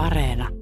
[0.00, 0.59] Areena.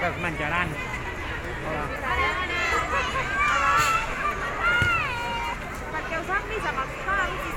[0.00, 0.68] que es menjaran.
[1.68, 1.82] Hola.
[5.92, 7.52] Perquè us han vist amb els pals i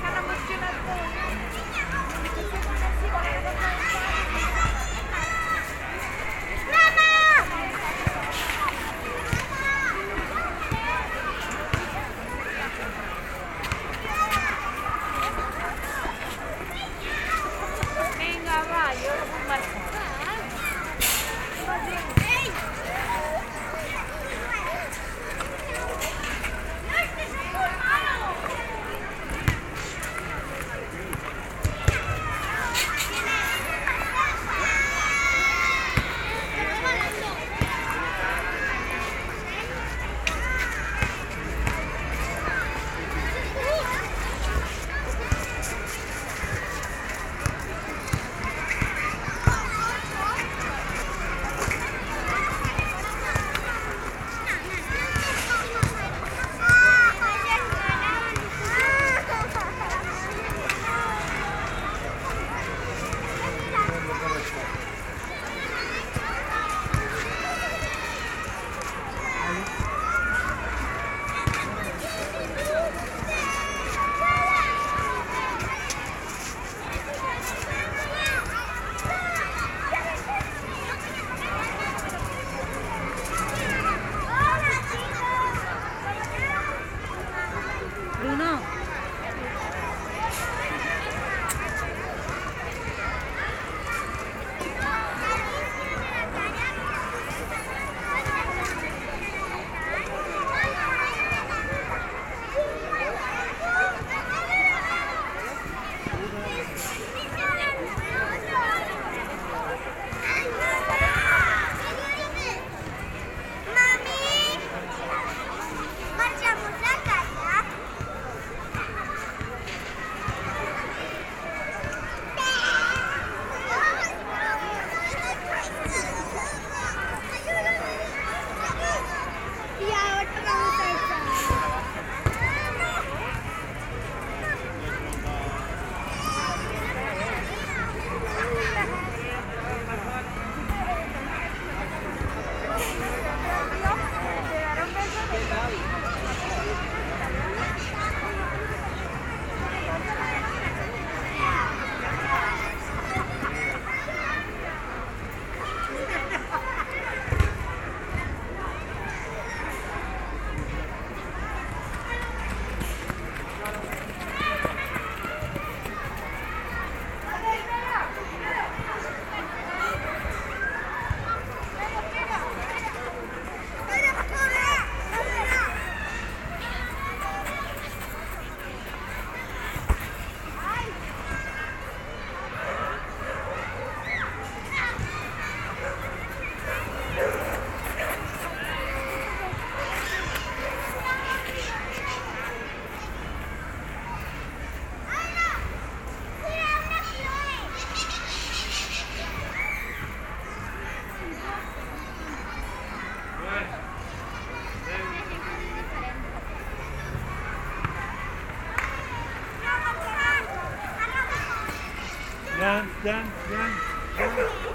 [212.74, 214.73] dance, dance, down, down.